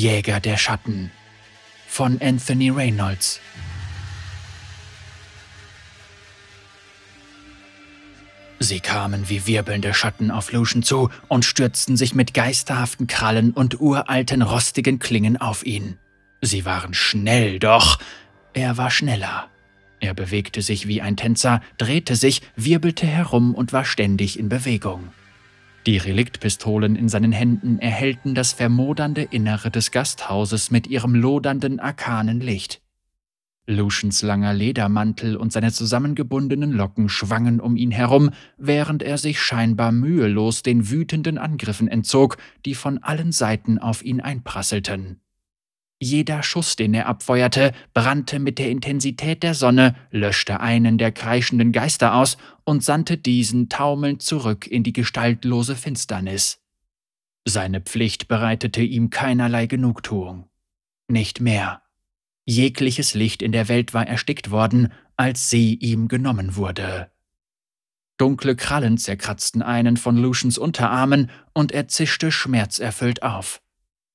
[0.00, 1.10] Jäger der Schatten
[1.86, 3.38] von Anthony Reynolds.
[8.60, 13.78] Sie kamen wie wirbelnde Schatten auf Lucian zu und stürzten sich mit geisterhaften Krallen und
[13.78, 15.98] uralten rostigen Klingen auf ihn.
[16.40, 17.98] Sie waren schnell, doch
[18.54, 19.50] er war schneller.
[20.00, 25.12] Er bewegte sich wie ein Tänzer, drehte sich, wirbelte herum und war ständig in Bewegung.
[25.86, 32.40] Die Reliktpistolen in seinen Händen erhellten das vermodernde Innere des Gasthauses mit ihrem lodernden arkanen
[32.40, 32.82] Licht.
[33.66, 39.92] Lucians langer Ledermantel und seine zusammengebundenen Locken schwangen um ihn herum, während er sich scheinbar
[39.92, 42.36] mühelos den wütenden Angriffen entzog,
[42.66, 45.20] die von allen Seiten auf ihn einprasselten.
[46.02, 51.72] Jeder Schuss, den er abfeuerte, brannte mit der Intensität der Sonne, löschte einen der kreischenden
[51.72, 56.62] Geister aus und sandte diesen taumelnd zurück in die gestaltlose Finsternis.
[57.46, 60.48] Seine Pflicht bereitete ihm keinerlei Genugtuung.
[61.06, 61.82] Nicht mehr.
[62.46, 67.10] Jegliches Licht in der Welt war erstickt worden, als sie ihm genommen wurde.
[68.16, 73.60] Dunkle Krallen zerkratzten einen von Lucians Unterarmen und er zischte schmerzerfüllt auf.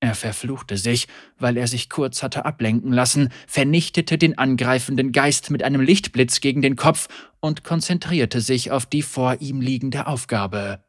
[0.06, 1.08] Er verfluchte sich,
[1.40, 6.62] weil er sich kurz hatte ablenken lassen, vernichtete den angreifenden Geist mit einem Lichtblitz gegen
[6.62, 7.08] den Kopf
[7.40, 10.84] und konzentrierte sich auf die vor ihm liegende Aufgabe.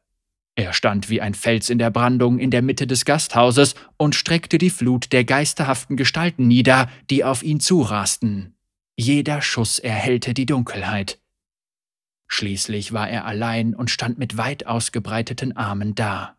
[0.55, 4.59] Er stand wie ein Fels in der Brandung in der Mitte des Gasthauses und streckte
[4.59, 8.55] die Flut der geisterhaften Gestalten nieder, die auf ihn zurasten.
[8.99, 11.19] Jeder Schuss erhellte die Dunkelheit.
[12.29, 16.37] Schließlich war er allein und stand mit weit ausgebreiteten Armen da.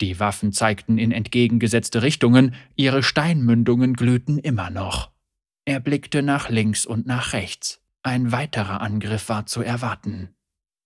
[0.00, 5.10] Die Waffen zeigten in entgegengesetzte Richtungen, ihre Steinmündungen glühten immer noch.
[5.64, 7.82] Er blickte nach links und nach rechts.
[8.02, 10.30] Ein weiterer Angriff war zu erwarten.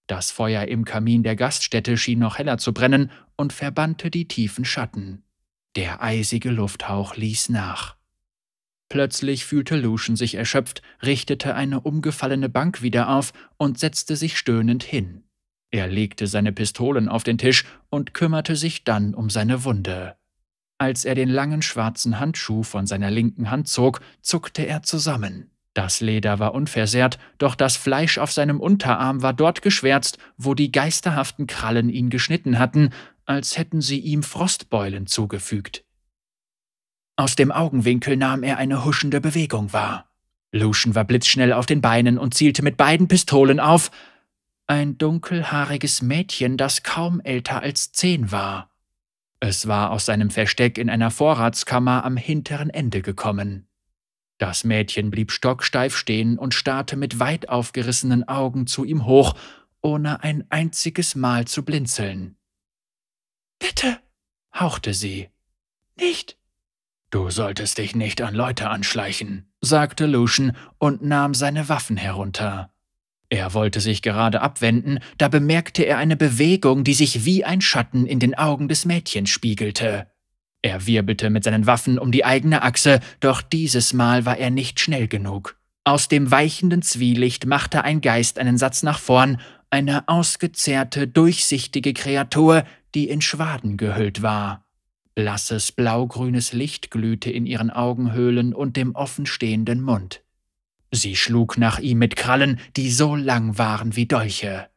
[0.07, 4.65] Das Feuer im Kamin der Gaststätte schien noch heller zu brennen und verbannte die tiefen
[4.65, 5.23] Schatten.
[5.77, 7.97] Der eisige Lufthauch ließ nach.
[8.89, 14.83] Plötzlich fühlte Lucian sich erschöpft, richtete eine umgefallene Bank wieder auf und setzte sich stöhnend
[14.83, 15.23] hin.
[15.71, 20.17] Er legte seine Pistolen auf den Tisch und kümmerte sich dann um seine Wunde.
[20.79, 25.51] Als er den langen schwarzen Handschuh von seiner linken Hand zog, zuckte er zusammen.
[25.75, 30.73] Das Leder war unversehrt, doch das Fleisch auf seinem Unterarm war dort geschwärzt, wo die
[30.73, 32.91] geisterhaften Krallen ihn geschnitten hatten,
[33.25, 35.85] als hätten sie ihm Frostbeulen zugefügt.
[37.15, 40.11] Aus dem Augenwinkel nahm er eine huschende Bewegung wahr.
[40.53, 43.93] Lucian war blitzschnell auf den Beinen und zielte mit beiden Pistolen auf,
[44.71, 48.71] ein dunkelhaariges Mädchen, das kaum älter als zehn war.
[49.41, 53.67] Es war aus seinem Versteck in einer Vorratskammer am hinteren Ende gekommen.
[54.39, 59.35] Das Mädchen blieb stocksteif stehen und starrte mit weit aufgerissenen Augen zu ihm hoch,
[59.83, 62.37] ohne ein einziges Mal zu blinzeln.
[63.59, 63.99] Bitte,
[64.55, 65.31] hauchte sie.
[65.97, 66.39] Nicht.
[67.11, 72.73] Du solltest dich nicht an Leute anschleichen, sagte Lucian und nahm seine Waffen herunter.
[73.31, 78.05] Er wollte sich gerade abwenden, da bemerkte er eine Bewegung, die sich wie ein Schatten
[78.05, 80.09] in den Augen des Mädchens spiegelte.
[80.63, 84.81] Er wirbelte mit seinen Waffen um die eigene Achse, doch dieses Mal war er nicht
[84.81, 85.57] schnell genug.
[85.85, 92.65] Aus dem weichenden Zwielicht machte ein Geist einen Satz nach vorn, eine ausgezehrte, durchsichtige Kreatur,
[92.97, 94.67] die in Schwaden gehüllt war.
[95.15, 100.23] Blasses blaugrünes Licht glühte in ihren Augenhöhlen und dem offenstehenden Mund.
[100.93, 104.69] Sie schlug nach ihm mit Krallen, die so lang waren wie Dolche.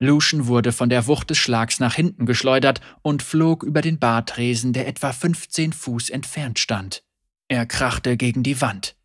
[0.00, 4.72] Lucian wurde von der Wucht des Schlags nach hinten geschleudert und flog über den Bartresen,
[4.72, 7.04] der etwa 15 Fuß entfernt stand.
[7.46, 8.96] Er krachte gegen die Wand.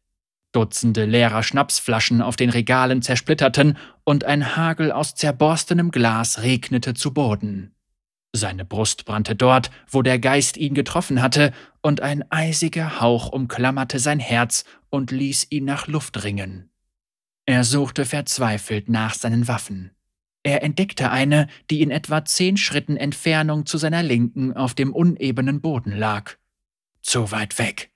[0.53, 7.13] Dutzende leerer Schnapsflaschen auf den Regalen zersplitterten und ein Hagel aus zerborstenem Glas regnete zu
[7.13, 7.75] Boden.
[8.37, 13.99] Seine Brust brannte dort, wo der Geist ihn getroffen hatte, und ein eisiger Hauch umklammerte
[13.99, 16.69] sein Herz und ließ ihn nach Luft ringen.
[17.45, 19.91] Er suchte verzweifelt nach seinen Waffen.
[20.43, 25.59] Er entdeckte eine, die in etwa zehn Schritten Entfernung zu seiner Linken auf dem unebenen
[25.59, 26.35] Boden lag.
[27.01, 27.91] Zu weit weg.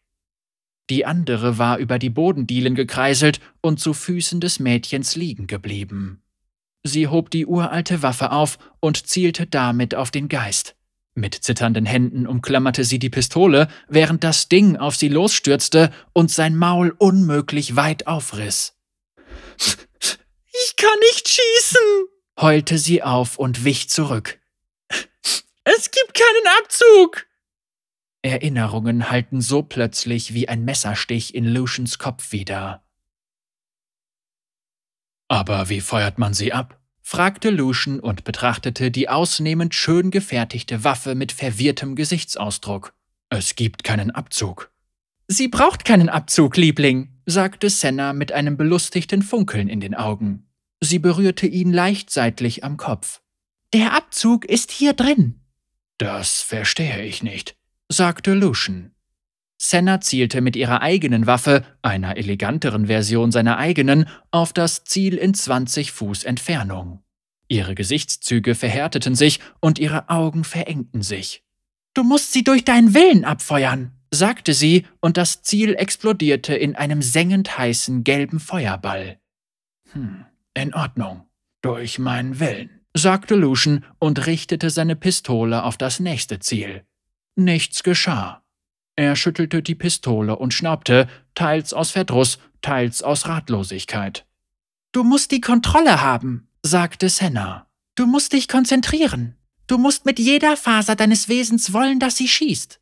[0.89, 6.21] Die andere war über die Bodendielen gekreiselt und zu Füßen des Mädchens liegen geblieben.
[6.83, 10.75] Sie hob die uralte Waffe auf und zielte damit auf den Geist.
[11.13, 16.55] Mit zitternden Händen umklammerte sie die Pistole, während das Ding auf sie losstürzte und sein
[16.55, 18.77] Maul unmöglich weit aufriss.
[19.57, 22.07] Ich kann nicht schießen,
[22.39, 24.39] heulte sie auf und wich zurück.
[25.63, 27.27] Es gibt keinen Abzug.
[28.21, 32.83] Erinnerungen halten so plötzlich wie ein Messerstich in Lucians Kopf wieder.
[35.31, 36.77] Aber wie feuert man sie ab?
[37.01, 42.93] fragte Lucian und betrachtete die ausnehmend schön gefertigte Waffe mit verwirrtem Gesichtsausdruck.
[43.29, 44.73] Es gibt keinen Abzug.
[45.29, 50.49] Sie braucht keinen Abzug, Liebling, sagte Senna mit einem belustigten Funkeln in den Augen.
[50.81, 53.21] Sie berührte ihn leicht seitlich am Kopf.
[53.73, 55.39] Der Abzug ist hier drin.
[55.97, 57.55] Das verstehe ich nicht,
[57.87, 58.93] sagte Lucian.
[59.63, 65.35] Senna zielte mit ihrer eigenen Waffe, einer eleganteren Version seiner eigenen, auf das Ziel in
[65.35, 67.03] 20 Fuß Entfernung.
[67.47, 71.43] Ihre Gesichtszüge verhärteten sich und ihre Augen verengten sich.
[71.93, 77.03] Du musst sie durch deinen Willen abfeuern, sagte sie, und das Ziel explodierte in einem
[77.03, 79.19] sengend heißen gelben Feuerball.
[79.91, 80.25] Hm,
[80.55, 81.27] in Ordnung.
[81.61, 86.83] Durch meinen Willen, sagte Lucian und richtete seine Pistole auf das nächste Ziel.
[87.35, 88.40] Nichts geschah.
[88.95, 94.25] Er schüttelte die Pistole und schnaubte, teils aus Verdruss, teils aus Ratlosigkeit.
[94.91, 97.67] Du musst die Kontrolle haben, sagte Senna.
[97.95, 99.37] Du musst dich konzentrieren.
[99.67, 102.79] Du musst mit jeder Faser deines Wesens wollen, dass sie schießt.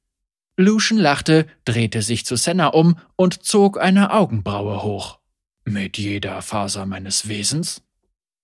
[0.57, 5.19] Lucian lachte, drehte sich zu Senna um und zog eine Augenbraue hoch.
[5.63, 7.81] Mit jeder Faser meines Wesens?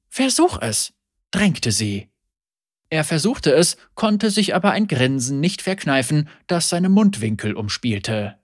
[0.07, 0.93] Versuch es,
[1.31, 2.09] drängte sie.
[2.95, 8.39] Er versuchte es, konnte sich aber ein Grinsen nicht verkneifen, das seine Mundwinkel umspielte.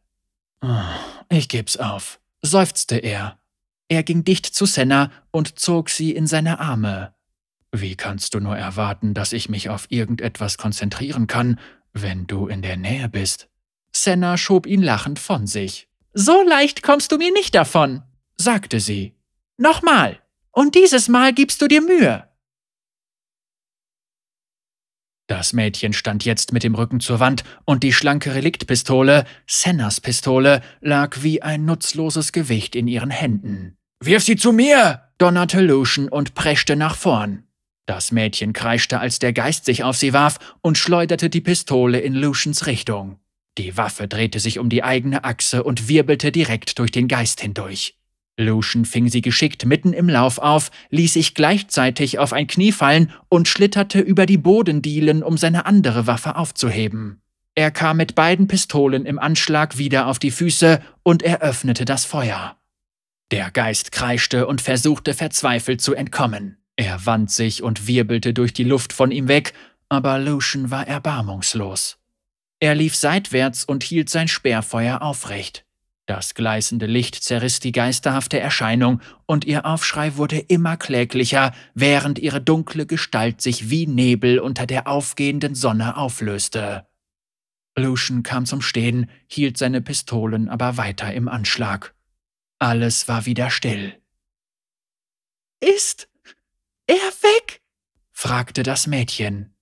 [0.59, 0.99] Ah,
[1.29, 3.39] ich geb's auf, seufzte er.
[3.87, 7.15] Er ging dicht zu Senna und zog sie in seine Arme.
[7.71, 11.57] Wie kannst du nur erwarten, dass ich mich auf irgendetwas konzentrieren kann,
[11.93, 13.47] wenn du in der Nähe bist?
[13.95, 15.87] Senna schob ihn lachend von sich.
[16.13, 18.03] So leicht kommst du mir nicht davon,
[18.35, 19.15] sagte sie.
[19.55, 20.19] Nochmal.
[20.51, 22.27] Und dieses Mal gibst du dir Mühe.
[25.31, 30.59] Das Mädchen stand jetzt mit dem Rücken zur Wand und die schlanke Reliktpistole, Sennas Pistole,
[30.81, 33.77] lag wie ein nutzloses Gewicht in ihren Händen.
[34.03, 35.03] Wirf sie zu mir!
[35.17, 37.43] donnerte Lucian und preschte nach vorn.
[37.85, 42.13] Das Mädchen kreischte, als der Geist sich auf sie warf und schleuderte die Pistole in
[42.13, 43.17] Lucians Richtung.
[43.57, 48.00] Die Waffe drehte sich um die eigene Achse und wirbelte direkt durch den Geist hindurch.
[48.37, 53.11] Lucian fing sie geschickt mitten im Lauf auf, ließ sich gleichzeitig auf ein Knie fallen
[53.29, 57.21] und schlitterte über die Bodendielen, um seine andere Waffe aufzuheben.
[57.55, 62.57] Er kam mit beiden Pistolen im Anschlag wieder auf die Füße und eröffnete das Feuer.
[63.31, 66.57] Der Geist kreischte und versuchte verzweifelt zu entkommen.
[66.75, 69.53] Er wand sich und wirbelte durch die Luft von ihm weg,
[69.89, 71.97] aber Lucian war erbarmungslos.
[72.59, 75.65] Er lief seitwärts und hielt sein Sperrfeuer aufrecht.
[76.11, 82.41] Das gleißende Licht zerriss die geisterhafte Erscheinung, und ihr Aufschrei wurde immer kläglicher, während ihre
[82.41, 86.85] dunkle Gestalt sich wie Nebel unter der aufgehenden Sonne auflöste.
[87.77, 91.95] Lucian kam zum Stehen, hielt seine Pistolen aber weiter im Anschlag.
[92.59, 93.95] Alles war wieder still.
[95.61, 96.09] Ist
[96.87, 97.61] er weg?
[98.11, 99.55] fragte das Mädchen.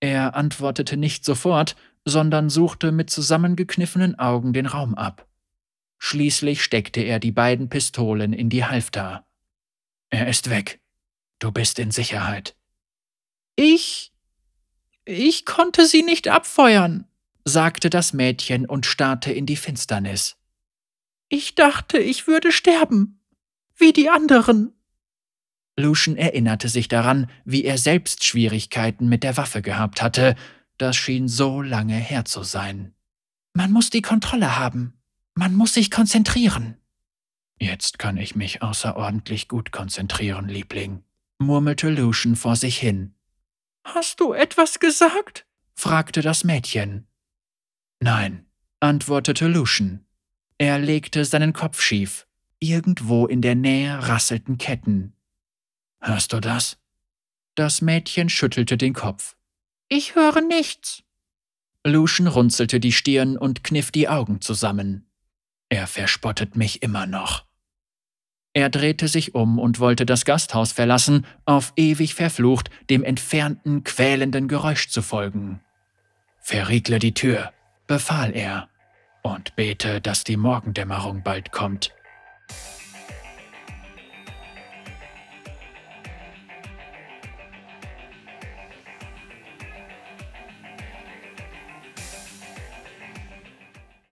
[0.00, 5.28] Er antwortete nicht sofort, sondern suchte mit zusammengekniffenen Augen den Raum ab.
[6.04, 9.24] Schließlich steckte er die beiden Pistolen in die Halfter.
[10.10, 10.80] Er ist weg.
[11.38, 12.56] Du bist in Sicherheit.
[13.54, 14.12] Ich.
[15.04, 17.06] Ich konnte sie nicht abfeuern,
[17.44, 20.36] sagte das Mädchen und starrte in die Finsternis.
[21.28, 23.20] Ich dachte, ich würde sterben.
[23.76, 24.72] Wie die anderen.
[25.78, 30.34] Lucian erinnerte sich daran, wie er selbst Schwierigkeiten mit der Waffe gehabt hatte,
[30.78, 32.92] das schien so lange her zu sein.
[33.54, 34.98] Man muss die Kontrolle haben.
[35.34, 36.76] Man muss sich konzentrieren.
[37.58, 41.04] Jetzt kann ich mich außerordentlich gut konzentrieren, Liebling,
[41.38, 43.14] murmelte Lucian vor sich hin.
[43.84, 45.46] Hast du etwas gesagt?
[45.74, 47.06] fragte das Mädchen.
[48.00, 48.46] Nein,
[48.80, 50.04] antwortete Lucian.
[50.58, 52.26] Er legte seinen Kopf schief.
[52.58, 55.14] Irgendwo in der Nähe rasselten Ketten.
[56.00, 56.78] Hörst du das?
[57.54, 59.36] Das Mädchen schüttelte den Kopf.
[59.88, 61.02] Ich höre nichts.
[61.84, 65.11] Lucian runzelte die Stirn und kniff die Augen zusammen.
[65.72, 67.46] Er verspottet mich immer noch.
[68.52, 74.48] Er drehte sich um und wollte das Gasthaus verlassen, auf ewig verflucht, dem entfernten, quälenden
[74.48, 75.62] Geräusch zu folgen.
[76.40, 77.54] Verriegle die Tür,
[77.86, 78.68] befahl er,
[79.22, 81.94] und bete, dass die Morgendämmerung bald kommt.